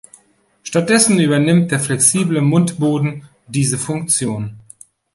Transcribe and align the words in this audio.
Stattdessen 0.63 1.19
übernimmt 1.19 1.69
der 1.69 1.79
flexible 1.79 2.41
Mundboden 2.41 3.29
diese 3.45 3.77
Funktion. 3.77 4.57